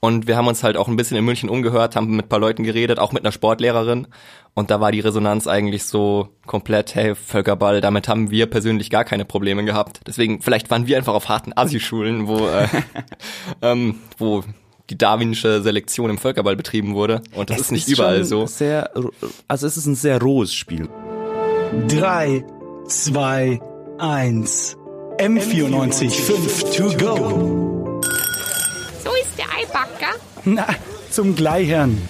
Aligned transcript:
Und 0.00 0.26
wir 0.26 0.36
haben 0.36 0.46
uns 0.46 0.62
halt 0.62 0.78
auch 0.78 0.88
ein 0.88 0.96
bisschen 0.96 1.18
in 1.18 1.24
München 1.24 1.50
umgehört, 1.50 1.94
haben 1.94 2.16
mit 2.16 2.24
ein 2.24 2.28
paar 2.28 2.38
Leuten 2.38 2.64
geredet, 2.64 2.98
auch 2.98 3.12
mit 3.12 3.22
einer 3.22 3.32
Sportlehrerin. 3.32 4.06
Und 4.54 4.70
da 4.70 4.80
war 4.80 4.92
die 4.92 5.00
Resonanz 5.00 5.46
eigentlich 5.46 5.84
so 5.84 6.30
komplett, 6.46 6.94
hey, 6.94 7.14
Völkerball, 7.14 7.82
damit 7.82 8.08
haben 8.08 8.30
wir 8.30 8.46
persönlich 8.46 8.88
gar 8.88 9.04
keine 9.04 9.26
Probleme 9.26 9.62
gehabt. 9.64 10.00
Deswegen, 10.06 10.40
vielleicht 10.40 10.70
waren 10.70 10.86
wir 10.86 10.96
einfach 10.96 11.14
auf 11.14 11.28
harten 11.28 11.52
Assi-Schulen, 11.54 12.26
wo, 12.26 12.48
äh, 12.48 12.66
ähm, 13.62 13.96
wo 14.16 14.42
die 14.88 14.96
darwinsche 14.96 15.62
Selektion 15.62 16.10
im 16.10 16.18
Völkerball 16.18 16.56
betrieben 16.56 16.94
wurde. 16.94 17.22
Und 17.34 17.50
das 17.50 17.58
Es 17.58 17.62
ist 17.66 17.72
nicht 17.72 17.88
überall 17.88 18.24
so. 18.24 18.46
Sehr, 18.46 18.90
also 19.48 19.66
es 19.66 19.76
ist 19.76 19.86
ein 19.86 19.94
sehr 19.94 20.20
rohes 20.20 20.54
Spiel. 20.54 20.88
Drei, 21.88 22.44
zwei, 22.86 23.60
eins. 23.98 24.76
M94 25.18 26.10
5 26.10 26.76
to 26.76 26.96
go. 26.96 27.69
Eibacker. 29.70 30.18
Na, 30.44 30.66
zum 31.10 31.34
Gleichern. 31.36 32.00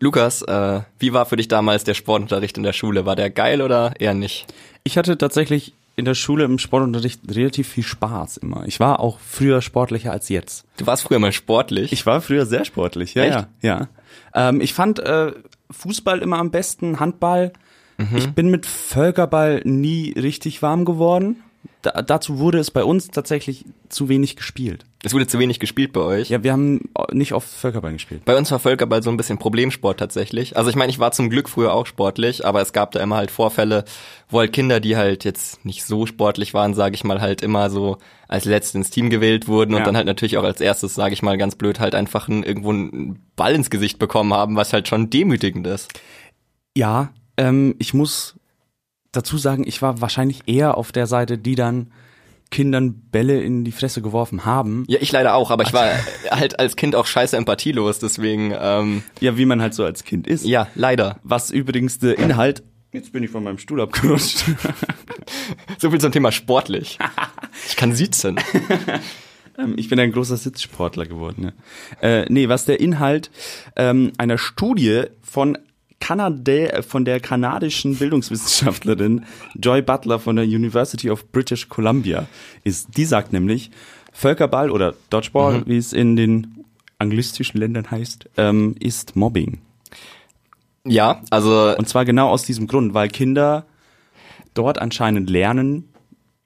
Lukas, 0.00 0.42
äh, 0.42 0.80
wie 0.98 1.12
war 1.12 1.26
für 1.26 1.36
dich 1.36 1.48
damals 1.48 1.84
der 1.84 1.94
Sportunterricht 1.94 2.56
in 2.56 2.62
der 2.62 2.72
Schule? 2.72 3.04
War 3.04 3.16
der 3.16 3.30
geil 3.30 3.62
oder 3.62 3.94
eher 3.98 4.14
nicht? 4.14 4.46
Ich 4.84 4.96
hatte 4.96 5.18
tatsächlich 5.18 5.74
in 5.96 6.04
der 6.04 6.14
Schule 6.14 6.44
im 6.44 6.58
Sportunterricht 6.58 7.20
relativ 7.28 7.68
viel 7.68 7.82
Spaß 7.82 8.36
immer. 8.36 8.64
Ich 8.66 8.78
war 8.78 9.00
auch 9.00 9.18
früher 9.18 9.60
sportlicher 9.60 10.12
als 10.12 10.28
jetzt. 10.28 10.64
Du 10.76 10.86
warst 10.86 11.02
früher 11.02 11.18
mal 11.18 11.32
sportlich. 11.32 11.92
Ich 11.92 12.06
war 12.06 12.20
früher 12.20 12.46
sehr 12.46 12.64
sportlich, 12.64 13.14
ja, 13.14 13.24
Echt? 13.24 13.48
ja. 13.62 13.88
ja. 14.34 14.48
Ähm, 14.48 14.60
ich 14.60 14.74
fand 14.74 15.00
äh, 15.00 15.32
Fußball 15.70 16.20
immer 16.20 16.38
am 16.38 16.52
besten, 16.52 17.00
Handball. 17.00 17.52
Mhm. 17.96 18.16
Ich 18.16 18.28
bin 18.28 18.50
mit 18.50 18.66
Völkerball 18.66 19.62
nie 19.64 20.12
richtig 20.12 20.62
warm 20.62 20.84
geworden. 20.84 21.42
Da, 21.82 22.02
dazu 22.02 22.40
wurde 22.40 22.58
es 22.58 22.72
bei 22.72 22.82
uns 22.82 23.06
tatsächlich 23.08 23.64
zu 23.88 24.08
wenig 24.08 24.34
gespielt. 24.34 24.84
es 25.04 25.14
wurde 25.14 25.28
zu 25.28 25.38
wenig 25.38 25.60
gespielt 25.60 25.92
bei 25.92 26.00
euch. 26.00 26.28
Ja, 26.28 26.42
wir 26.42 26.52
haben 26.52 26.88
nicht 27.12 27.32
oft 27.34 27.48
Völkerball 27.48 27.92
gespielt. 27.92 28.24
Bei 28.24 28.36
uns 28.36 28.50
war 28.50 28.58
Völkerball 28.58 29.00
so 29.02 29.10
ein 29.10 29.16
bisschen 29.16 29.38
Problemsport 29.38 29.98
tatsächlich. 29.98 30.56
Also 30.56 30.70
ich 30.70 30.76
meine, 30.76 30.90
ich 30.90 30.98
war 30.98 31.12
zum 31.12 31.30
Glück 31.30 31.48
früher 31.48 31.72
auch 31.72 31.86
sportlich, 31.86 32.44
aber 32.44 32.60
es 32.62 32.72
gab 32.72 32.90
da 32.90 33.00
immer 33.00 33.16
halt 33.16 33.30
Vorfälle, 33.30 33.84
wo 34.28 34.40
halt 34.40 34.52
Kinder, 34.52 34.80
die 34.80 34.96
halt 34.96 35.24
jetzt 35.24 35.64
nicht 35.64 35.84
so 35.84 36.04
sportlich 36.06 36.52
waren, 36.52 36.74
sage 36.74 36.96
ich 36.96 37.04
mal, 37.04 37.20
halt 37.20 37.42
immer 37.42 37.70
so 37.70 37.98
als 38.26 38.44
letztes 38.44 38.74
ins 38.74 38.90
Team 38.90 39.08
gewählt 39.08 39.46
wurden 39.46 39.72
und 39.74 39.78
Ja. 39.80 39.84
dann 39.84 39.96
halt 39.96 40.06
natürlich 40.06 40.36
auch 40.36 40.44
als 40.44 40.60
erstes, 40.60 40.96
sage 40.96 41.12
ich 41.14 41.22
mal 41.22 41.38
ganz 41.38 41.54
blöd, 41.54 41.78
halt 41.78 41.94
einfach 41.94 42.28
einen, 42.28 42.42
irgendwo 42.42 42.70
einen 42.70 43.20
Ball 43.36 43.54
ins 43.54 43.70
Gesicht 43.70 44.00
bekommen 44.00 44.34
haben, 44.34 44.56
was 44.56 44.72
halt 44.72 44.88
schon 44.88 45.10
demütigend 45.10 45.66
ist. 45.68 45.92
Ja, 46.76 47.10
ähm, 47.36 47.76
ich 47.78 47.94
muss 47.94 48.34
dazu 49.12 49.38
sagen, 49.38 49.64
ich 49.66 49.82
war 49.82 50.00
wahrscheinlich 50.00 50.42
eher 50.46 50.76
auf 50.76 50.92
der 50.92 51.06
Seite, 51.06 51.38
die 51.38 51.54
dann 51.54 51.92
Kindern 52.50 52.94
Bälle 53.10 53.42
in 53.42 53.64
die 53.64 53.72
Fresse 53.72 54.00
geworfen 54.00 54.44
haben. 54.46 54.84
Ja, 54.88 54.98
ich 55.02 55.12
leider 55.12 55.34
auch, 55.34 55.50
aber 55.50 55.64
ich 55.64 55.72
war 55.74 55.86
halt 56.30 56.58
als 56.58 56.76
Kind 56.76 56.94
auch 56.96 57.04
scheiße 57.06 57.36
empathielos, 57.36 57.98
deswegen, 57.98 58.54
ähm, 58.58 59.02
Ja, 59.20 59.36
wie 59.36 59.44
man 59.44 59.60
halt 59.60 59.74
so 59.74 59.84
als 59.84 60.04
Kind 60.04 60.26
ist. 60.26 60.46
ja, 60.46 60.66
leider. 60.74 61.18
Was 61.22 61.50
übrigens 61.50 61.98
der 61.98 62.18
Inhalt. 62.18 62.62
Jetzt 62.90 63.12
bin 63.12 63.22
ich 63.22 63.30
von 63.30 63.44
meinem 63.44 63.58
Stuhl 63.58 63.80
abgerutscht. 63.80 64.44
So 65.78 65.90
viel 65.90 66.00
zum 66.00 66.10
Thema 66.10 66.32
sportlich. 66.32 66.98
Ich 67.68 67.76
kann 67.76 67.94
sitzen. 67.94 68.40
Ähm, 69.58 69.74
ich 69.76 69.88
bin 69.88 69.98
ein 69.98 70.12
großer 70.12 70.36
Sitzsportler 70.36 71.04
geworden. 71.04 71.52
Ja. 72.00 72.08
Äh, 72.20 72.26
nee, 72.28 72.48
was 72.48 72.64
der 72.64 72.78
Inhalt 72.78 73.28
ähm, 73.74 74.12
einer 74.16 74.38
Studie 74.38 75.06
von 75.20 75.58
Kanada, 76.00 76.82
von 76.82 77.04
der 77.04 77.20
kanadischen 77.20 77.96
Bildungswissenschaftlerin 77.96 79.24
Joy 79.54 79.82
Butler 79.82 80.18
von 80.18 80.36
der 80.36 80.44
University 80.44 81.10
of 81.10 81.30
British 81.32 81.68
Columbia 81.68 82.26
ist. 82.64 82.96
Die 82.96 83.04
sagt 83.04 83.32
nämlich, 83.32 83.70
Völkerball 84.12 84.70
oder 84.70 84.94
Dodgeball, 85.10 85.62
wie 85.66 85.76
es 85.76 85.92
in 85.92 86.16
den 86.16 86.64
anglistischen 86.98 87.60
Ländern 87.60 87.90
heißt, 87.90 88.28
ähm, 88.36 88.74
ist 88.80 89.16
Mobbing. 89.16 89.58
Ja, 90.84 91.20
also 91.30 91.74
Und 91.76 91.88
zwar 91.88 92.04
genau 92.04 92.30
aus 92.30 92.44
diesem 92.44 92.66
Grund, 92.66 92.94
weil 92.94 93.08
Kinder 93.08 93.66
dort 94.54 94.80
anscheinend 94.80 95.28
lernen, 95.30 95.88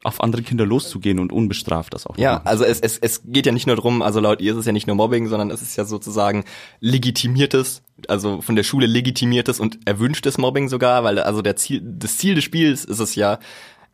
auf 0.05 0.21
andere 0.23 0.43
Kinder 0.43 0.67
loszugehen 0.67 1.19
und 1.19 1.33
unbestraft 1.33 1.95
das 1.95 2.07
auch 2.07 2.19
Ja, 2.19 2.35
machen. 2.35 2.47
also 2.47 2.65
es, 2.65 2.81
es, 2.81 2.99
es 2.99 3.23
geht 3.25 3.47
ja 3.47 3.53
nicht 3.53 3.67
nur 3.67 3.77
drum, 3.77 4.03
also 4.03 4.19
laut 4.21 4.41
ihr 4.41 4.53
ist 4.53 4.59
es 4.59 4.67
ja 4.67 4.73
nicht 4.73 4.87
nur 4.87 4.97
Mobbing, 4.97 5.29
sondern 5.29 5.51
es 5.51 5.63
ist 5.63 5.77
ja 5.77 5.85
sozusagen 5.85 6.45
legitimiertes, 6.81 7.83
also 8.09 8.41
von 8.41 8.57
der 8.57 8.63
Schule 8.63 8.87
legitimiertes 8.87 9.61
und 9.61 9.79
erwünschtes 9.87 10.39
Mobbing 10.39 10.69
sogar, 10.69 11.05
weil 11.05 11.19
also 11.19 11.43
der 11.43 11.57
Ziel, 11.57 11.81
das 11.85 12.19
Ziel 12.19 12.35
des 12.35 12.45
Spiels 12.45 12.85
ist 12.85 12.99
es 12.99 13.15
ja, 13.15 13.39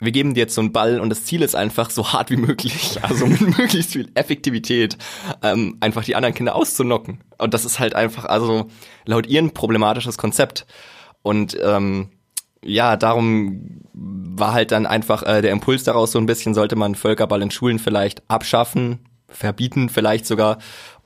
wir 0.01 0.13
geben 0.13 0.35
dir 0.35 0.41
jetzt 0.41 0.55
so 0.55 0.61
einen 0.61 0.73
Ball 0.73 1.01
und 1.01 1.11
das 1.11 1.25
Ziel 1.25 1.43
ist 1.43 1.57
einfach 1.57 1.91
so 1.91 2.13
hart 2.13 2.31
wie 2.31 2.37
möglich, 2.37 2.99
also 3.03 3.27
mit 3.27 3.41
möglichst 3.59 3.93
viel 3.93 4.09
Effektivität, 4.15 4.97
ähm, 5.43 5.77
einfach 5.81 6.05
die 6.05 6.15
anderen 6.15 6.35
Kinder 6.35 6.55
auszunocken. 6.55 7.21
Und 7.39 7.53
das 7.53 7.65
ist 7.65 7.79
halt 7.81 7.95
einfach, 7.95 8.25
also 8.25 8.69
laut 9.07 9.27
ihr 9.27 9.43
ein 9.43 9.53
problematisches 9.53 10.17
Konzept. 10.17 10.67
Und 11.23 11.57
ähm, 11.61 12.11
ja, 12.65 12.97
darum 12.97 13.83
war 13.93 14.53
halt 14.53 14.73
dann 14.73 14.87
einfach 14.87 15.23
äh, 15.25 15.43
der 15.43 15.53
Impuls 15.53 15.85
daraus 15.85 16.13
so 16.13 16.19
ein 16.19 16.27
bisschen, 16.27 16.55
sollte 16.55 16.77
man 16.77 16.95
Völkerball 16.95 17.43
in 17.43 17.51
Schulen 17.51 17.79
vielleicht 17.79 18.23
abschaffen, 18.29 19.01
verbieten 19.29 19.89
vielleicht 19.89 20.27
sogar, 20.27 20.59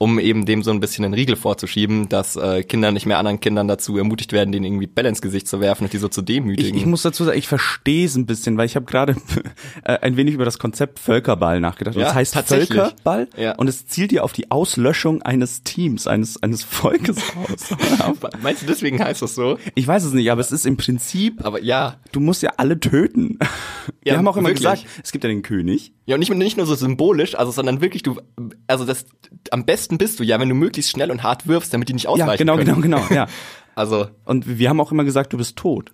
um 0.02 0.18
eben 0.18 0.46
dem 0.46 0.64
so 0.64 0.72
ein 0.72 0.80
bisschen 0.80 1.04
einen 1.04 1.14
Riegel 1.14 1.36
vorzuschieben, 1.36 2.08
dass 2.08 2.34
äh, 2.34 2.64
Kinder 2.64 2.90
nicht 2.90 3.06
mehr 3.06 3.18
anderen 3.18 3.38
Kindern 3.38 3.68
dazu 3.68 3.96
ermutigt 3.96 4.32
werden, 4.32 4.50
denen 4.50 4.64
irgendwie 4.64 4.88
Bälle 4.88 5.08
ins 5.08 5.22
Gesicht 5.22 5.46
zu 5.46 5.60
werfen 5.60 5.84
und 5.84 5.92
die 5.92 5.98
so 5.98 6.08
zu 6.08 6.22
Ich, 6.22 6.26
demütigen. 6.26 6.76
ich 6.76 6.86
muss 6.86 7.02
dazu 7.02 7.22
sagen, 7.22 7.38
ich 7.38 7.46
verstehe 7.46 8.04
es 8.04 8.16
ein 8.16 8.26
bisschen, 8.26 8.56
weil 8.56 8.66
ich 8.66 8.74
habe 8.74 8.84
gerade 8.86 9.14
äh, 9.84 9.98
ein 10.00 10.16
wenig 10.16 10.34
über 10.34 10.44
das 10.44 10.58
Konzept 10.58 10.98
Völkerball 10.98 11.60
nachgedacht. 11.60 11.94
Ja, 11.94 12.08
es 12.08 12.14
heißt. 12.14 12.34
Völkerball 12.48 13.28
Ja. 13.36 13.54
und 13.56 13.68
es 13.68 13.86
zielt 13.86 14.10
ja 14.10 14.22
auf 14.22 14.32
die 14.32 14.50
Auslöschung 14.50 15.22
eines 15.22 15.62
Teams, 15.62 16.08
eines, 16.08 16.42
eines 16.42 16.64
Volkes 16.64 17.18
aus. 17.36 17.68
Meinst 18.42 18.62
du, 18.62 18.66
deswegen 18.66 18.98
heißt 19.02 19.22
das 19.22 19.36
so? 19.36 19.56
ich 19.76 19.86
weiß 19.86 20.02
es 20.04 20.12
nicht, 20.14 20.32
aber 20.32 20.40
es 20.40 20.50
ist 20.50 20.66
im 20.66 20.76
Prinzip, 20.76 21.44
Aber 21.44 21.62
ja. 21.62 21.96
du 22.10 22.18
musst 22.18 22.42
ja 22.42 22.54
alle 22.56 22.80
töten. 22.80 23.38
Wir 24.02 24.12
Ja, 24.12 24.18
haben 24.18 24.26
auch 24.26 24.36
immer 24.36 24.48
wirklich. 24.48 24.64
gesagt, 24.82 24.86
es 25.04 25.12
gibt 25.12 25.22
ja 25.22 25.28
den 25.30 25.42
König. 25.42 25.92
Ja, 26.06 26.16
und 26.16 26.20
nicht, 26.20 26.34
nicht 26.34 26.56
nur 26.56 26.66
so 26.66 26.74
symbolisch, 26.74 27.36
also 27.36 27.52
sondern 27.52 27.80
wirklich 27.80 28.02
du, 28.02 28.20
also 28.66 28.84
das, 28.84 29.06
am 29.50 29.64
besten 29.64 29.91
bist 29.98 30.18
du 30.20 30.24
ja, 30.24 30.38
wenn 30.40 30.48
du 30.48 30.54
möglichst 30.54 30.90
schnell 30.90 31.10
und 31.10 31.22
hart 31.22 31.46
wirfst, 31.46 31.72
damit 31.74 31.88
die 31.88 31.94
nicht 31.94 32.08
ausweichen 32.08 32.28
Ja, 32.30 32.36
genau, 32.36 32.56
können. 32.56 32.82
genau, 32.82 33.00
genau, 33.08 33.14
ja. 33.14 33.26
Also, 33.74 34.08
Und 34.26 34.58
wir 34.58 34.68
haben 34.68 34.80
auch 34.80 34.92
immer 34.92 35.04
gesagt, 35.04 35.32
du 35.32 35.38
bist 35.38 35.56
tot. 35.56 35.92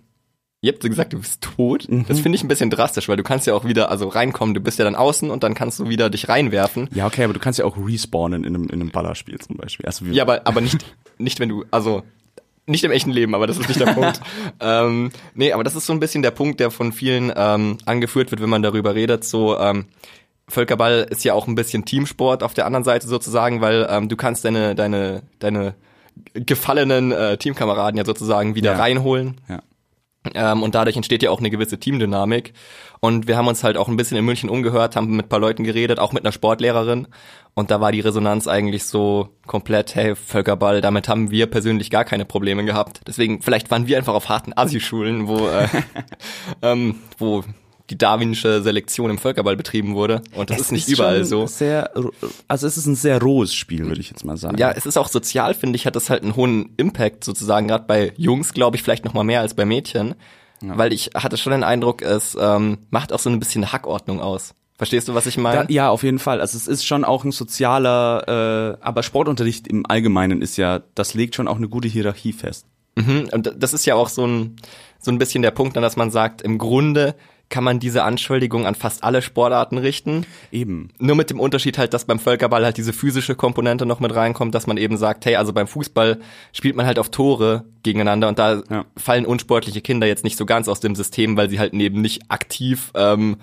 Ihr 0.61 0.73
habt 0.73 0.83
so 0.83 0.89
gesagt, 0.89 1.13
du 1.13 1.19
bist 1.19 1.39
tot. 1.39 1.87
Mhm. 1.87 2.05
Das 2.09 2.19
finde 2.19 2.35
ich 2.35 2.43
ein 2.43 2.49
bisschen 2.49 2.69
drastisch, 2.69 3.07
weil 3.07 3.15
du 3.15 3.23
kannst 3.23 3.47
ja 3.47 3.53
auch 3.53 3.63
wieder, 3.63 3.89
also 3.89 4.09
reinkommen, 4.09 4.53
du 4.53 4.59
bist 4.59 4.77
ja 4.79 4.83
dann 4.83 4.95
außen 4.95 5.31
und 5.31 5.43
dann 5.43 5.53
kannst 5.53 5.79
du 5.79 5.87
wieder 5.87 6.09
dich 6.09 6.27
reinwerfen. 6.27 6.89
Ja, 6.93 7.07
okay, 7.07 7.23
aber 7.23 7.31
du 7.33 7.39
kannst 7.39 7.57
ja 7.59 7.63
auch 7.63 7.77
respawnen 7.77 8.43
in 8.43 8.53
einem, 8.53 8.63
in 8.65 8.81
einem 8.81 8.89
Ballerspiel 8.89 9.39
zum 9.39 9.55
Beispiel. 9.55 9.85
Also 9.85 10.03
Ja, 10.07 10.23
aber, 10.23 10.41
aber 10.45 10.59
nicht, 10.59 10.83
nicht 11.17 11.39
wenn 11.39 11.47
du, 11.47 11.63
also 11.71 12.03
nicht 12.65 12.83
im 12.83 12.91
echten 12.91 13.11
Leben, 13.11 13.33
aber 13.33 13.47
das 13.47 13.57
ist 13.57 13.69
nicht 13.69 13.79
der 13.79 13.85
Punkt. 13.93 14.19
ähm, 14.59 15.11
nee, 15.33 15.53
aber 15.53 15.63
das 15.63 15.77
ist 15.77 15.85
so 15.85 15.93
ein 15.93 16.01
bisschen 16.01 16.21
der 16.23 16.31
Punkt, 16.31 16.59
der 16.59 16.69
von 16.71 16.91
vielen 16.91 17.31
ähm, 17.33 17.77
angeführt 17.85 18.29
wird, 18.31 18.41
wenn 18.41 18.49
man 18.49 18.61
darüber 18.61 18.93
redet. 18.93 19.23
So, 19.23 19.57
ähm, 19.57 19.85
Völkerball 20.49 21.07
ist 21.09 21.23
ja 21.23 21.33
auch 21.33 21.47
ein 21.47 21.55
bisschen 21.55 21.85
Teamsport 21.85 22.43
auf 22.43 22.53
der 22.53 22.65
anderen 22.65 22.83
Seite 22.83 23.07
sozusagen, 23.07 23.61
weil 23.61 23.87
ähm, 23.89 24.09
du 24.09 24.15
kannst 24.15 24.43
deine, 24.45 24.75
deine, 24.75 25.23
deine 25.39 25.75
gefallenen 26.33 27.11
äh, 27.11 27.37
Teamkameraden 27.37 27.97
ja 27.97 28.05
sozusagen 28.05 28.55
wieder 28.55 28.73
Ja. 28.73 28.77
reinholen. 28.77 29.39
Ja. 29.47 29.61
Ähm, 30.33 30.63
und 30.63 30.75
dadurch 30.75 30.97
entsteht 30.97 31.23
ja 31.23 31.31
auch 31.31 31.39
eine 31.39 31.49
gewisse 31.49 31.79
Teamdynamik. 31.79 32.53
Und 32.99 33.27
wir 33.29 33.37
haben 33.37 33.47
uns 33.47 33.63
halt 33.63 33.77
auch 33.77 33.87
ein 33.87 33.95
bisschen 33.95 34.17
in 34.17 34.25
München 34.25 34.49
umgehört, 34.49 34.97
haben 34.97 35.15
mit 35.15 35.27
ein 35.27 35.29
paar 35.29 35.39
Leuten 35.39 35.63
geredet, 35.63 35.97
auch 35.97 36.11
mit 36.11 36.25
einer 36.25 36.33
Sportlehrerin. 36.33 37.07
Und 37.53 37.71
da 37.71 37.79
war 37.79 37.93
die 37.93 38.01
Resonanz 38.01 38.45
eigentlich 38.47 38.83
so 38.83 39.29
komplett, 39.47 39.95
hey, 39.95 40.15
Völkerball, 40.17 40.81
damit 40.81 41.07
haben 41.07 41.31
wir 41.31 41.47
persönlich 41.47 41.89
gar 41.89 42.03
keine 42.03 42.25
Probleme 42.25 42.65
gehabt. 42.65 42.99
Deswegen, 43.07 43.41
vielleicht 43.41 43.71
waren 43.71 43.87
wir 43.87 43.97
einfach 43.97 44.13
auf 44.13 44.27
harten 44.27 44.51
Assi-Schulen, 44.53 45.29
wo, 45.29 45.47
äh, 45.47 45.67
ähm, 46.61 46.95
wo 47.17 47.43
die 47.89 47.97
darwinsche 47.97 48.61
Selektion 48.61 49.09
im 49.09 49.17
Völkerball 49.17 49.55
betrieben 49.57 49.95
wurde. 49.95 50.21
Und 50.35 50.49
das 50.49 50.57
Es 50.57 50.65
ist 50.65 50.71
nicht 50.71 50.87
überall 50.89 51.19
schon 51.19 51.25
so. 51.25 51.47
Sehr, 51.47 51.91
also 52.47 52.67
es 52.67 52.77
ist 52.77 52.85
ein 52.85 52.95
sehr 52.95 53.21
rohes 53.21 53.53
Spiel, 53.53 53.85
würde 53.85 54.01
ich 54.01 54.09
jetzt 54.09 54.25
mal 54.25 54.37
sagen. 54.37 54.57
Ja, 54.57 54.71
es 54.71 54.85
ist 54.85 54.97
auch 54.97 55.07
sozial, 55.07 55.53
finde 55.53 55.75
ich, 55.75 55.85
hat 55.85 55.95
das 55.95 56.09
halt 56.09 56.23
einen 56.23 56.35
hohen 56.35 56.73
Impact 56.77 57.23
sozusagen, 57.23 57.67
gerade 57.67 57.85
bei 57.87 58.13
Jungs, 58.17 58.53
glaube 58.53 58.77
ich, 58.77 58.83
vielleicht 58.83 59.05
noch 59.05 59.13
mal 59.13 59.23
mehr 59.23 59.41
als 59.41 59.53
bei 59.53 59.65
Mädchen. 59.65 60.15
Weil 60.61 60.91
ich 60.91 61.11
hatte 61.15 61.37
schon 61.37 61.51
den 61.51 61.63
Eindruck, 61.63 62.01
es 62.01 62.37
ähm, 62.39 62.79
macht 62.89 63.13
auch 63.13 63.19
so 63.19 63.29
ein 63.29 63.39
bisschen 63.39 63.71
Hackordnung 63.71 64.19
aus. 64.19 64.53
Verstehst 64.77 65.07
du, 65.07 65.13
was 65.13 65.25
ich 65.25 65.37
meine? 65.37 65.67
Da, 65.67 65.73
ja, 65.73 65.89
auf 65.89 66.03
jeden 66.03 66.19
Fall. 66.19 66.39
Also 66.39 66.57
es 66.57 66.67
ist 66.67 66.85
schon 66.85 67.03
auch 67.03 67.25
ein 67.25 67.31
sozialer, 67.31 68.77
äh, 68.79 68.83
aber 68.85 69.03
Sportunterricht 69.03 69.67
im 69.67 69.85
Allgemeinen 69.85 70.41
ist 70.41 70.57
ja, 70.57 70.81
das 70.95 71.13
legt 71.13 71.35
schon 71.35 71.47
auch 71.47 71.57
eine 71.57 71.67
gute 71.67 71.87
Hierarchie 71.87 72.33
fest. 72.33 72.65
Mhm, 72.95 73.29
und 73.31 73.53
das 73.57 73.73
ist 73.73 73.85
ja 73.85 73.95
auch 73.95 74.09
so 74.09 74.25
ein, 74.25 74.55
so 74.99 75.11
ein 75.11 75.17
bisschen 75.17 75.41
der 75.41 75.51
Punkt, 75.51 75.75
an 75.75 75.83
dass 75.83 75.97
man 75.97 76.11
sagt, 76.11 76.41
im 76.41 76.57
Grunde 76.57 77.15
kann 77.49 77.63
man 77.63 77.79
diese 77.79 78.03
Anschuldigung 78.03 78.65
an 78.67 78.75
fast 78.75 79.03
alle 79.03 79.21
Sportarten 79.21 79.77
richten. 79.79 80.25
Eben. 80.51 80.89
Nur 80.99 81.15
mit 81.15 81.29
dem 81.31 81.39
Unterschied 81.39 81.77
halt, 81.79 81.93
dass 81.95 82.05
beim 82.05 82.19
Völkerball 82.19 82.63
halt 82.63 82.77
diese 82.77 82.93
physische 82.93 83.33
Komponente 83.35 83.85
noch 83.87 83.99
mit 83.99 84.13
reinkommt, 84.15 84.53
dass 84.53 84.67
man 84.67 84.77
eben 84.77 84.97
sagt, 84.97 85.25
hey, 85.25 85.35
also 85.35 85.51
beim 85.51 85.67
Fußball 85.67 86.19
spielt 86.53 86.75
man 86.75 86.85
halt 86.85 86.99
auf 86.99 87.09
Tore 87.09 87.65
gegeneinander 87.81 88.27
und 88.27 88.37
da 88.37 88.61
Ja. 88.69 88.85
fallen 88.95 89.25
unsportliche 89.25 89.81
Kinder 89.81 90.05
jetzt 90.05 90.23
nicht 90.23 90.37
so 90.37 90.45
ganz 90.45 90.67
aus 90.67 90.79
dem 90.79 90.93
System, 90.95 91.37
weil 91.37 91.49
sie 91.49 91.57
halt 91.59 91.73
eben 91.73 92.01
nicht 92.01 92.29
aktiv 92.29 92.91
ähm, 92.93 93.37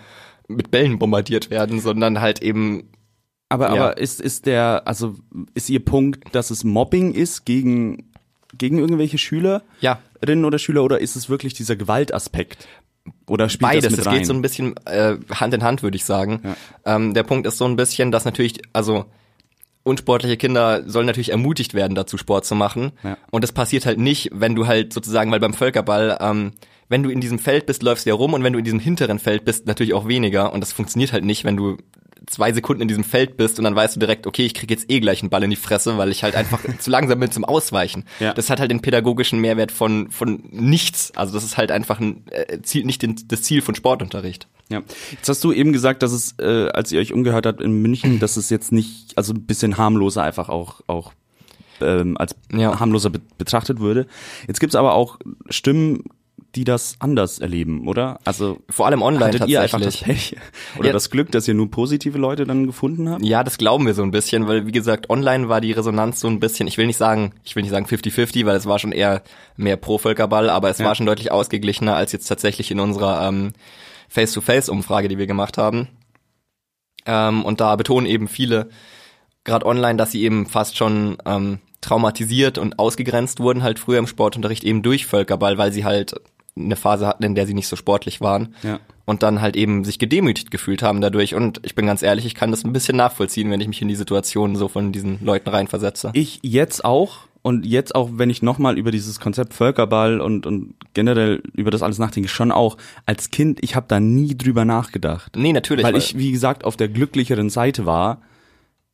mit 0.48 0.70
Bällen 0.70 0.98
bombardiert 1.00 1.50
werden, 1.50 1.80
sondern 1.80 2.20
halt 2.20 2.42
eben 2.42 2.90
Aber, 3.48 3.66
Ja. 3.66 3.72
aber 3.88 3.98
ist, 3.98 4.20
ist 4.20 4.46
der, 4.46 4.82
also 4.86 5.14
ist 5.54 5.68
Ihr 5.70 5.84
Punkt, 5.84 6.34
dass 6.34 6.50
es 6.50 6.62
Mobbing 6.64 7.12
ist 7.12 7.44
gegen, 7.44 8.10
gegen 8.56 8.78
irgendwelche 8.78 9.18
Schülerinnen 9.18 9.62
Ja. 9.80 9.98
oder 10.44 10.58
Schüler 10.58 10.84
oder 10.84 11.00
ist 11.00 11.16
es 11.16 11.28
wirklich 11.28 11.54
dieser 11.54 11.74
Gewaltaspekt? 11.76 12.68
Oder 13.26 13.48
spielt 13.48 13.70
Beides, 13.70 13.84
das 13.84 13.92
mit 13.92 14.00
es 14.00 14.06
rein? 14.06 14.18
geht 14.18 14.26
so 14.26 14.32
ein 14.32 14.42
bisschen 14.42 14.76
äh, 14.86 15.16
Hand 15.32 15.54
in 15.54 15.62
Hand, 15.62 15.82
würde 15.82 15.96
ich 15.96 16.04
sagen. 16.04 16.40
Ähm, 16.84 17.14
der 17.14 17.22
Punkt 17.22 17.46
ist 17.46 17.58
so 17.58 17.64
ein 17.64 17.76
bisschen, 17.76 18.10
dass 18.10 18.24
natürlich, 18.24 18.60
also 18.72 19.06
unsportliche 19.86 20.36
Kinder 20.36 20.82
sollen 20.86 21.06
natürlich 21.06 21.30
ermutigt 21.30 21.72
werden, 21.72 21.94
dazu 21.94 22.18
Sport 22.18 22.44
zu 22.44 22.56
machen. 22.56 22.92
Ja. 23.04 23.16
Und 23.30 23.44
das 23.44 23.52
passiert 23.52 23.86
halt 23.86 23.98
nicht, 23.98 24.30
wenn 24.32 24.56
du 24.56 24.66
halt 24.66 24.92
sozusagen, 24.92 25.30
weil 25.30 25.38
beim 25.38 25.54
Völkerball, 25.54 26.18
ähm, 26.20 26.52
wenn 26.88 27.04
du 27.04 27.10
in 27.10 27.20
diesem 27.20 27.38
Feld 27.38 27.66
bist, 27.66 27.82
läufst 27.82 28.04
du 28.04 28.10
ja 28.10 28.16
rum 28.16 28.34
und 28.34 28.42
wenn 28.42 28.52
du 28.52 28.58
in 28.58 28.64
diesem 28.64 28.80
hinteren 28.80 29.20
Feld 29.20 29.44
bist, 29.44 29.66
natürlich 29.66 29.94
auch 29.94 30.08
weniger. 30.08 30.52
Und 30.52 30.60
das 30.60 30.72
funktioniert 30.72 31.12
halt 31.12 31.24
nicht, 31.24 31.44
wenn 31.44 31.56
du 31.56 31.76
zwei 32.26 32.52
Sekunden 32.52 32.82
in 32.82 32.88
diesem 32.88 33.04
Feld 33.04 33.36
bist 33.36 33.58
und 33.58 33.64
dann 33.64 33.74
weißt 33.76 33.96
du 33.96 34.00
direkt, 34.00 34.26
okay, 34.26 34.44
ich 34.44 34.54
krieg 34.54 34.70
jetzt 34.70 34.90
eh 34.90 35.00
gleich 35.00 35.22
einen 35.22 35.30
Ball 35.30 35.42
in 35.44 35.50
die 35.50 35.56
Fresse, 35.56 35.96
weil 35.96 36.10
ich 36.10 36.22
halt 36.22 36.34
einfach 36.34 36.60
zu 36.78 36.90
langsam 36.90 37.20
bin 37.20 37.30
zum 37.30 37.44
Ausweichen. 37.44 38.04
Ja. 38.20 38.34
Das 38.34 38.50
hat 38.50 38.60
halt 38.60 38.70
den 38.70 38.80
pädagogischen 38.82 39.40
Mehrwert 39.40 39.72
von, 39.72 40.10
von 40.10 40.42
nichts. 40.50 41.12
Also 41.16 41.32
das 41.34 41.44
ist 41.44 41.56
halt 41.56 41.70
einfach 41.70 42.00
ein, 42.00 42.24
äh, 42.30 42.60
zielt 42.62 42.86
nicht 42.86 43.02
den, 43.02 43.16
das 43.28 43.42
Ziel 43.42 43.62
von 43.62 43.74
Sportunterricht. 43.74 44.48
Ja. 44.68 44.82
Jetzt 45.12 45.28
hast 45.28 45.44
du 45.44 45.52
eben 45.52 45.72
gesagt, 45.72 46.02
dass 46.02 46.12
es, 46.12 46.34
äh, 46.40 46.68
als 46.70 46.90
ihr 46.90 47.00
euch 47.00 47.12
umgehört 47.12 47.46
habt 47.46 47.60
in 47.62 47.80
München, 47.80 48.18
dass 48.18 48.36
es 48.36 48.50
jetzt 48.50 48.72
nicht, 48.72 49.16
also 49.16 49.32
ein 49.32 49.42
bisschen 49.46 49.76
harmloser 49.76 50.24
einfach 50.24 50.48
auch, 50.48 50.80
auch 50.88 51.12
ähm, 51.80 52.16
als 52.16 52.34
Ja. 52.52 52.80
harmloser 52.80 53.10
be 53.10 53.20
betrachtet 53.38 53.78
würde. 53.80 54.06
Jetzt 54.48 54.58
gibt's 54.60 54.74
aber 54.74 54.94
auch 54.94 55.18
Stimmen, 55.50 56.02
die 56.56 56.64
das 56.64 56.96
anders 56.98 57.38
erleben, 57.38 57.86
oder? 57.86 58.18
Also 58.24 58.58
Vor 58.70 58.86
allem 58.86 59.02
online 59.02 59.26
hattet 59.26 59.48
ihr 59.48 59.60
einfach 59.60 59.80
das. 59.80 59.98
Pech 59.98 60.34
oder 60.78 60.88
Ja. 60.88 60.92
das 60.92 61.10
Glück, 61.10 61.30
dass 61.30 61.46
ihr 61.46 61.54
nur 61.54 61.70
positive 61.70 62.16
Leute 62.18 62.44
dann 62.44 62.66
gefunden 62.66 63.08
habt? 63.10 63.22
Ja, 63.24 63.44
das 63.44 63.58
glauben 63.58 63.86
wir 63.86 63.94
so 63.94 64.02
ein 64.02 64.10
bisschen, 64.10 64.48
weil 64.48 64.66
wie 64.66 64.72
gesagt, 64.72 65.10
online 65.10 65.48
war 65.48 65.60
die 65.60 65.72
Resonanz 65.72 66.18
so 66.20 66.28
ein 66.28 66.40
bisschen, 66.40 66.66
ich 66.66 66.78
will 66.78 66.86
nicht 66.86 66.96
sagen, 66.96 67.32
ich 67.44 67.54
will 67.54 67.62
nicht 67.62 67.70
sagen 67.72 67.86
50-50, 67.86 68.46
weil 68.46 68.56
es 68.56 68.66
war 68.66 68.78
schon 68.78 68.92
eher 68.92 69.22
mehr 69.56 69.76
pro 69.76 69.98
Völkerball, 69.98 70.48
aber 70.50 70.70
es 70.70 70.78
Ja. 70.78 70.86
war 70.86 70.94
schon 70.94 71.06
deutlich 71.06 71.30
ausgeglichener 71.30 71.94
als 71.94 72.12
jetzt 72.12 72.26
tatsächlich 72.26 72.70
in 72.70 72.80
unserer 72.80 73.28
ähm, 73.28 73.52
Face-to-Face-Umfrage, 74.08 75.08
die 75.08 75.18
wir 75.18 75.26
gemacht 75.26 75.58
haben. 75.58 75.88
Ähm, 77.04 77.44
und 77.44 77.60
da 77.60 77.76
betonen 77.76 78.06
eben 78.06 78.28
viele, 78.28 78.68
gerade 79.44 79.66
online, 79.66 79.96
dass 79.96 80.10
sie 80.12 80.22
eben 80.22 80.46
fast 80.46 80.76
schon 80.76 81.18
ähm, 81.26 81.58
traumatisiert 81.80 82.58
und 82.58 82.78
ausgegrenzt 82.80 83.38
wurden 83.38 83.62
halt 83.62 83.78
früher 83.78 83.98
im 83.98 84.06
Sportunterricht 84.08 84.64
eben 84.64 84.82
durch 84.82 85.06
Völkerball, 85.06 85.56
weil 85.58 85.72
sie 85.72 85.84
halt 85.84 86.14
eine 86.56 86.76
Phase 86.76 87.06
hatten, 87.06 87.22
in 87.22 87.34
der 87.34 87.46
sie 87.46 87.54
nicht 87.54 87.68
so 87.68 87.76
sportlich 87.76 88.20
waren 88.20 88.54
Ja. 88.62 88.80
und 89.04 89.22
dann 89.22 89.40
halt 89.40 89.56
eben 89.56 89.84
sich 89.84 89.98
gedemütigt 89.98 90.50
gefühlt 90.50 90.82
haben 90.82 91.00
dadurch. 91.00 91.34
Und 91.34 91.60
ich 91.64 91.74
bin 91.74 91.86
ganz 91.86 92.02
ehrlich, 92.02 92.24
ich 92.26 92.34
kann 92.34 92.50
das 92.50 92.64
ein 92.64 92.72
bisschen 92.72 92.96
nachvollziehen, 92.96 93.50
wenn 93.50 93.60
ich 93.60 93.68
mich 93.68 93.82
in 93.82 93.88
die 93.88 93.94
Situation 93.96 94.56
so 94.56 94.68
von 94.68 94.92
diesen 94.92 95.24
Leuten 95.24 95.48
reinversetze. 95.50 96.10
Ich 96.14 96.40
jetzt 96.42 96.84
auch 96.84 97.18
und 97.42 97.64
jetzt 97.64 97.94
auch, 97.94 98.10
wenn 98.14 98.28
ich 98.28 98.42
nochmal 98.42 98.76
über 98.76 98.90
dieses 98.90 99.20
Konzept 99.20 99.54
Völkerball 99.54 100.20
und, 100.20 100.46
und 100.46 100.74
generell 100.94 101.42
über 101.52 101.70
das 101.70 101.82
alles 101.82 101.98
nachdenke, 101.98 102.28
schon 102.28 102.50
auch 102.50 102.76
als 103.04 103.30
Kind, 103.30 103.58
ich 103.62 103.76
habe 103.76 103.86
da 103.88 104.00
nie 104.00 104.36
drüber 104.36 104.64
nachgedacht. 104.64 105.36
Nee, 105.36 105.52
natürlich. 105.52 105.84
weil 105.84 105.94
ich, 105.96 106.18
wie 106.18 106.32
gesagt, 106.32 106.64
auf 106.64 106.76
der 106.76 106.88
glücklicheren 106.88 107.48
Seite 107.48 107.86
war, 107.86 108.22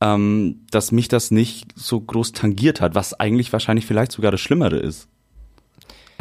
ähm, 0.03 0.67
dass 0.70 0.93
mich 0.93 1.09
das 1.09 1.31
nicht 1.31 1.70
so 1.76 2.00
groß 2.00 2.32
tangiert 2.32 2.81
hat, 2.82 2.94
was 2.94 3.14
eigentlich 3.19 3.53
wahrscheinlich 3.53 3.87
vielleicht 3.87 4.12
sogar 4.12 4.31
das 4.32 4.41
Schlimmere 4.41 4.76
ist. 4.76 5.09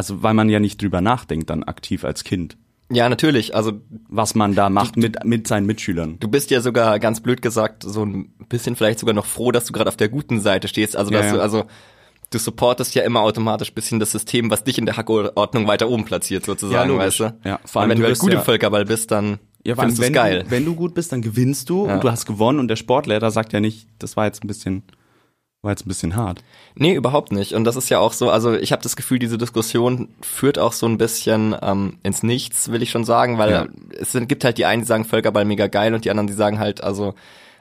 Also 0.01 0.23
weil 0.23 0.33
man 0.33 0.49
ja 0.49 0.59
nicht 0.59 0.81
drüber 0.81 0.99
nachdenkt 0.99 1.49
dann 1.51 1.63
aktiv 1.63 2.03
als 2.03 2.23
Kind, 2.23 2.57
ja, 2.93 3.07
natürlich. 3.07 3.55
Also 3.55 3.73
was 4.09 4.33
man 4.35 4.53
da 4.55 4.69
macht 4.69 4.97
mit, 4.97 5.23
mit 5.23 5.47
seinen 5.47 5.65
Mitschülern. 5.65 6.17
du 6.19 6.27
bist 6.27 6.49
ja 6.51 6.59
sogar 6.59 6.99
ganz 6.99 7.21
blöd 7.21 7.41
gesagt 7.41 7.83
so 7.83 8.03
ein 8.03 8.33
bisschen 8.49 8.75
vielleicht 8.75 8.99
sogar 8.99 9.13
noch 9.15 9.25
froh, 9.27 9.51
dass 9.53 9.63
du 9.65 9.71
gerade 9.73 9.87
auf 9.87 9.95
der 9.95 10.09
guten 10.09 10.41
Seite 10.41 10.67
stehst. 10.67 10.97
Also 10.97 11.11
Ja, 11.13 11.19
dass 11.19 11.27
ja. 11.27 11.33
du 11.35 11.41
also 11.41 11.63
du 12.31 12.37
supportest 12.39 12.93
ja 12.95 13.03
immer 13.03 13.21
automatisch 13.21 13.73
bisschen 13.73 13.99
das 14.01 14.11
System, 14.11 14.49
was 14.51 14.63
dich 14.65 14.77
in 14.77 14.85
der 14.87 14.97
Hackordnung 14.97 15.67
weiter 15.67 15.87
oben 15.89 16.03
platziert 16.03 16.45
sozusagen, 16.45 16.89
logisch. 16.89 17.19
weißt 17.19 17.19
du? 17.43 17.49
Ja, 17.49 17.59
vor 17.65 17.81
allem 17.81 17.91
und 17.91 17.97
wenn 17.97 18.01
du 18.01 18.03
du 18.03 18.07
halt 18.09 18.19
gut 18.19 18.33
ja- 18.33 18.39
im 18.39 18.45
Völkerball 18.45 18.83
bist, 18.85 19.11
dann 19.11 19.39
Ja, 19.63 19.75
allem, 19.75 19.91
findest 19.91 19.97
du 19.99 20.01
es 20.01 20.07
wenn, 20.07 20.13
geil. 20.13 20.43
Du, 20.43 20.51
wenn 20.51 20.65
du 20.65 20.75
gut 20.75 20.93
bist, 20.93 21.11
dann 21.13 21.21
gewinnst 21.21 21.69
du 21.69 21.87
Ja. 21.87 21.93
und 21.93 22.03
du 22.03 22.11
hast 22.11 22.25
gewonnen 22.25 22.59
und 22.59 22.67
der 22.67 22.75
Sportlehrer 22.75 23.31
sagt 23.31 23.53
ja 23.53 23.59
nicht, 23.61 23.87
das 23.99 24.17
war 24.17 24.25
jetzt 24.25 24.43
ein 24.43 24.47
bisschen, 24.47 24.83
war 25.61 25.71
jetzt 25.71 25.85
ein 25.85 25.89
bisschen 25.89 26.15
hart. 26.15 26.43
Nee, 26.73 26.95
überhaupt 26.95 27.31
nicht. 27.31 27.53
Und 27.53 27.65
das 27.65 27.75
ist 27.75 27.89
ja 27.89 27.99
auch 27.99 28.13
so, 28.13 28.31
also 28.31 28.53
ich 28.55 28.71
habe 28.71 28.81
das 28.81 28.95
Gefühl, 28.95 29.19
diese 29.19 29.37
Diskussion 29.37 30.09
führt 30.21 30.57
auch 30.57 30.73
so 30.73 30.87
ein 30.87 30.97
bisschen 30.97 31.55
ähm, 31.61 31.97
ins 32.01 32.23
Nichts, 32.23 32.71
will 32.71 32.81
ich 32.81 32.89
schon 32.89 33.03
sagen, 33.05 33.37
weil 33.37 33.51
Ja. 33.51 33.65
es 33.99 34.13
gibt 34.27 34.43
halt 34.43 34.57
die 34.57 34.65
einen, 34.65 34.81
die 34.81 34.87
sagen 34.87 35.05
Völkerball 35.05 35.45
mega 35.45 35.67
geil 35.67 35.93
und 35.93 36.03
die 36.03 36.09
anderen, 36.09 36.27
die 36.27 36.33
sagen 36.33 36.57
halt, 36.57 36.83
also 36.83 37.13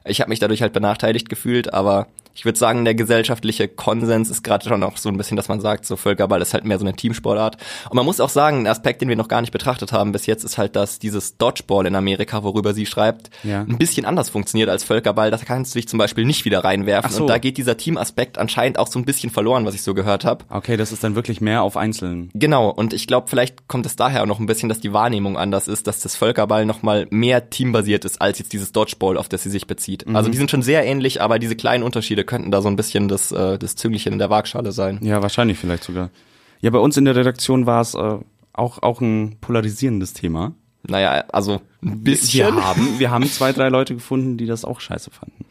ich 0.07 0.21
habe 0.23 0.31
mich 0.31 0.39
dadurch 0.39 0.63
halt 0.63 0.73
benachteiligt 0.73 1.29
gefühlt, 1.29 1.75
aber 1.75 2.07
ich 2.41 2.47
würde 2.47 2.59
sagen, 2.59 2.87
der 2.87 2.95
gesellschaftliche 2.95 3.69
Konsens 3.69 4.31
ist 4.31 4.43
gerade 4.43 4.67
schon 4.67 4.83
auch 4.83 4.97
so 4.97 5.11
ein 5.11 5.19
bisschen, 5.19 5.37
dass 5.37 5.49
man 5.49 5.61
sagt, 5.61 5.85
so 5.85 5.97
Völkerball 5.97 6.41
ist 6.41 6.55
halt 6.55 6.65
mehr 6.65 6.79
so 6.79 6.87
eine 6.87 6.97
Teamsportart. 6.97 7.59
Und 7.91 7.95
man 7.97 8.07
muss 8.07 8.19
auch 8.19 8.31
sagen, 8.31 8.61
ein 8.63 8.67
Aspekt, 8.67 9.03
den 9.03 9.11
wir 9.11 9.17
noch 9.17 9.29
gar 9.29 9.43
nicht 9.43 9.51
betrachtet 9.51 9.93
haben 9.93 10.13
bis 10.13 10.25
jetzt, 10.25 10.43
ist 10.43 10.57
halt, 10.57 10.75
dass 10.75 10.99
dieses 10.99 11.37
Dodgeball 11.37 11.85
in 11.85 11.95
Amerika, 11.95 12.43
worüber 12.43 12.73
sie 12.73 12.87
schreibt, 12.87 13.29
Ja. 13.45 13.61
ein 13.61 13.77
bisschen 13.77 14.07
anders 14.07 14.31
funktioniert 14.31 14.71
als 14.71 14.85
Völkerball. 14.85 15.31
Da 15.31 15.37
kannst 15.37 15.75
du 15.75 15.79
dich 15.81 15.87
zum 15.87 15.99
Beispiel 15.99 16.25
nicht 16.25 16.47
wieder 16.47 16.65
reinwerfen. 16.65 17.11
So. 17.13 17.25
Und 17.25 17.27
da 17.29 17.37
geht 17.37 17.59
dieser 17.59 17.77
Teamaspekt 17.77 18.39
anscheinend 18.39 18.79
auch 18.79 18.87
so 18.87 18.99
ein 18.99 19.05
bisschen 19.05 19.29
verloren, 19.29 19.67
was 19.67 19.75
ich 19.75 19.83
so 19.83 19.93
gehört 19.93 20.25
habe. 20.25 20.47
Okay, 20.49 20.79
das 20.79 20.93
ist 20.93 21.05
dann 21.05 21.15
wirklich 21.17 21.43
mehr 21.43 21.63
auf 21.63 21.77
Einzelnen. 21.77 22.31
Genau, 22.33 22.71
und 22.71 22.95
ich 22.95 23.07
glaube, 23.07 23.29
vielleicht 23.29 23.69
kommt 23.69 23.85
es 23.85 23.97
daher 23.97 24.23
auch 24.23 24.27
noch 24.27 24.41
ein 24.41 24.47
bisschen, 24.47 24.71
dass 24.71 24.81
die 24.81 24.95
Wahrnehmung 24.95 25.37
anders 25.37 25.69
ist, 25.69 25.87
dass 25.87 26.01
das 26.01 26.17
Völkerball 26.17 26.65
nochmal 26.65 27.07
mehr 27.11 27.51
teambasiert 27.51 28.07
ist 28.07 28.19
als 28.23 28.39
jetzt 28.39 28.55
dieses 28.55 28.73
Dodgeball, 28.73 29.19
auf 29.19 29.29
das 29.29 29.43
sie 29.43 29.51
sich 29.51 29.67
bezieht. 29.67 30.07
Also 30.15 30.31
die 30.31 30.39
sind 30.39 30.51
schon 30.51 30.63
sehr 30.63 30.87
ähnlich, 30.87 31.21
aber 31.21 31.39
diese 31.39 31.55
kleinen 31.55 31.83
Unterschiede 31.83 32.30
könnten 32.31 32.53
da 32.53 32.63
so 32.63 32.69
ein 32.69 32.77
bisschen 32.77 33.09
das, 33.09 33.33
äh, 33.33 33.59
das 33.59 33.75
Züngelchen 33.75 34.13
in 34.13 34.21
der 34.21 34.31
Waagschale 34.31 34.71
sein. 34.71 35.01
Ja, 35.03 35.21
wahrscheinlich 35.21 35.59
vielleicht 35.59 35.83
sogar. 35.83 36.11
Ja, 36.61 36.71
bei 36.71 36.79
uns 36.79 36.97
in 36.97 37.05
der 37.05 37.17
Redaktion 37.17 37.67
war 37.67 37.81
es 37.81 37.95
äh, 37.95 38.19
auch, 38.53 38.83
auch 38.83 39.01
ein 39.01 39.39
polarisierendes 39.41 40.13
Thema. 40.13 40.53
Naja, 40.87 41.25
also 41.33 41.61
ein 41.83 42.05
bisschen. 42.05 42.55
Wir 42.55 42.65
haben, 42.65 42.99
wir 42.99 43.11
haben 43.11 43.27
zwei, 43.27 43.53
drei 43.53 43.69
Leute 43.69 43.95
gefunden, 43.95 44.39
die 44.39 44.47
das 44.47 44.65
auch 44.65 44.81
scheiße 44.81 45.11
fanden. 45.11 45.45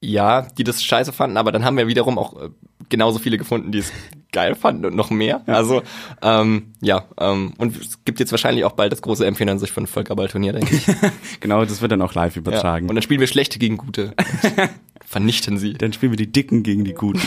Ja, 0.00 0.42
die 0.42 0.64
das 0.64 0.82
scheiße 0.82 1.12
fanden, 1.12 1.36
aber 1.36 1.50
dann 1.50 1.64
haben 1.64 1.76
wir 1.76 1.86
wiederum 1.86 2.18
auch 2.18 2.40
äh, 2.40 2.50
genauso 2.92 3.18
viele 3.18 3.38
gefunden, 3.38 3.72
die 3.72 3.78
es 3.78 3.90
geil 4.30 4.54
fanden 4.54 4.86
und 4.86 4.94
noch 4.94 5.10
mehr. 5.10 5.42
Also, 5.46 5.82
ähm, 6.22 6.72
ja, 6.80 7.04
ähm, 7.20 7.52
und 7.58 7.76
es 7.76 8.04
gibt 8.04 8.20
jetzt 8.20 8.30
wahrscheinlich 8.30 8.64
auch 8.64 8.72
bald 8.72 8.92
das 8.92 9.02
große 9.02 9.26
M94 9.26 9.70
von 9.72 9.86
Völkerballturnier, 9.88 10.52
denke 10.52 10.76
ich. 10.76 10.86
Genau, 11.40 11.64
das 11.64 11.82
wird 11.82 11.90
dann 11.92 12.00
auch 12.02 12.14
live 12.14 12.36
Ja. 12.36 12.40
übertragen. 12.40 12.88
Und 12.88 12.94
dann 12.94 13.02
spielen 13.02 13.20
wir 13.20 13.26
schlechte 13.26 13.58
gegen 13.58 13.76
gute. 13.76 14.14
Vernichten 15.04 15.58
sie. 15.58 15.74
dann 15.74 15.92
spielen 15.92 16.12
wir 16.12 16.16
die 16.16 16.30
Dicken 16.32 16.62
gegen 16.62 16.84
die 16.84 16.94
Guten. 16.94 17.20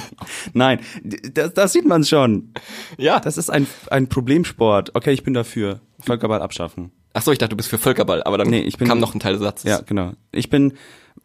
Nein, 0.54 0.80
das, 1.04 1.52
das 1.52 1.72
sieht 1.72 1.84
man 1.86 2.04
schon. 2.04 2.52
Ja. 2.96 3.20
Das 3.20 3.36
ist 3.36 3.50
ein, 3.50 3.66
ein 3.90 4.08
Problemsport. 4.08 4.94
Okay, 4.94 5.12
ich 5.12 5.22
bin 5.24 5.34
dafür. 5.34 5.80
Völkerball 6.00 6.40
abschaffen. 6.40 6.92
Ach 7.12 7.22
so, 7.22 7.32
ich 7.32 7.38
dachte, 7.38 7.50
du 7.50 7.56
bist 7.56 7.68
für 7.68 7.78
Völkerball, 7.78 8.22
aber 8.22 8.38
dann 8.38 8.48
Nee, 8.48 8.60
ich 8.60 8.78
bin- 8.78 8.88
kam 8.88 9.00
noch 9.00 9.14
ein 9.14 9.20
Teil 9.20 9.32
des 9.34 9.42
Satzes. 9.42 9.68
Ja, 9.70 9.80
genau. 9.80 10.12
Ich 10.32 10.48
bin, 10.50 10.74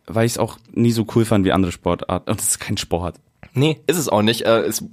weil 0.07 0.25
ich 0.25 0.33
es 0.33 0.37
auch 0.37 0.57
nie 0.73 0.91
so 0.91 1.05
cool 1.15 1.23
fand 1.25 1.45
wie 1.45 1.51
andere 1.53 1.71
Sportarten. 1.71 2.29
Und 2.29 2.39
es 2.41 2.49
ist 2.49 2.59
kein 2.59 2.77
Sport. 2.77 3.15
Nee, 3.53 3.81
ist 3.87 3.97
es 3.97 4.09
auch 4.09 4.21
nicht. 4.21 4.41
Äh, 4.43 4.61
es, 4.61 4.83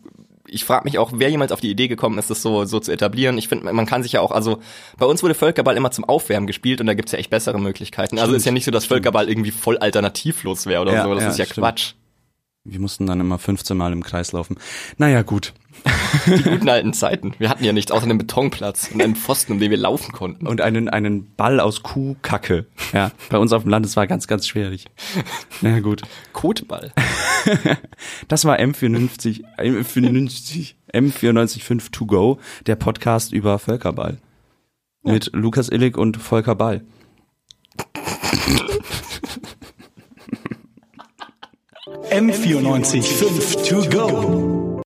ich 0.46 0.64
frage 0.64 0.84
mich 0.84 0.98
auch, 0.98 1.12
wer 1.14 1.30
jemals 1.30 1.52
auf 1.52 1.60
die 1.60 1.70
Idee 1.70 1.88
gekommen 1.88 2.18
ist, 2.18 2.30
das 2.30 2.42
so, 2.42 2.64
so 2.64 2.80
zu 2.80 2.90
etablieren. 2.90 3.38
Ich 3.38 3.48
finde, 3.48 3.72
man 3.72 3.86
kann 3.86 4.02
sich 4.02 4.12
ja 4.12 4.20
auch, 4.20 4.32
also 4.32 4.60
bei 4.96 5.06
uns 5.06 5.22
wurde 5.22 5.34
Völkerball 5.34 5.76
immer 5.76 5.90
zum 5.90 6.04
Aufwärmen 6.04 6.46
gespielt 6.46 6.80
und 6.80 6.86
da 6.86 6.94
gibt's 6.94 7.12
ja 7.12 7.18
echt 7.18 7.30
bessere 7.30 7.58
Möglichkeiten. 7.60 8.18
Also 8.18 8.34
ist 8.34 8.46
ja 8.46 8.52
nicht 8.52 8.64
so, 8.64 8.70
dass 8.70 8.86
Völkerball 8.86 9.28
irgendwie 9.28 9.50
voll 9.50 9.78
alternativlos 9.78 10.66
wäre 10.66 10.82
oder 10.82 10.94
Ja, 10.94 11.04
so. 11.04 11.14
Das 11.14 11.24
ja, 11.24 11.30
ist 11.30 11.38
ja 11.38 11.44
stimmt. 11.44 11.66
Quatsch. 11.66 11.92
Wir 12.64 12.80
mussten 12.80 13.06
dann 13.06 13.20
immer 13.20 13.38
15 13.38 13.76
Mal 13.76 13.92
im 13.92 14.02
Kreis 14.02 14.32
laufen. 14.32 14.58
Naja, 14.98 15.22
gut. 15.22 15.54
Die 16.26 16.42
guten 16.42 16.68
alten 16.68 16.92
Zeiten. 16.92 17.34
Wir 17.38 17.48
hatten 17.48 17.64
ja 17.64 17.72
nichts 17.72 17.92
außer 17.92 18.04
einen 18.04 18.18
Betonplatz 18.18 18.90
und 18.92 19.00
einen 19.00 19.16
Pfosten, 19.16 19.52
um 19.52 19.60
den 19.60 19.70
wir 19.70 19.78
laufen 19.78 20.12
konnten. 20.12 20.46
Und 20.46 20.60
einen, 20.60 20.88
einen 20.88 21.34
Ball 21.34 21.60
aus 21.60 21.82
Kuhkacke. 21.82 22.66
Ja, 22.92 23.12
bei 23.30 23.38
uns 23.38 23.52
auf 23.52 23.62
dem 23.62 23.70
Land, 23.70 23.86
das 23.86 23.96
war 23.96 24.06
ganz, 24.06 24.26
ganz 24.26 24.46
schwierig. 24.46 24.86
Na 25.62 25.80
gut. 25.80 26.02
Kotball. 26.32 26.92
Das 28.28 28.44
war 28.44 28.58
M94, 28.58 29.44
M94, 29.58 30.74
M945 30.92 31.90
To 31.92 32.06
Go, 32.06 32.38
der 32.66 32.76
Podcast 32.76 33.32
über 33.32 33.58
Völkerball. 33.58 34.18
Mit 35.02 35.30
Lukas 35.32 35.68
Illig 35.68 35.96
und 35.96 36.16
Volker 36.16 36.54
Ball. 36.54 36.82
M94 42.10 43.02
5 43.02 43.68
to 43.68 43.88
go. 43.90 44.57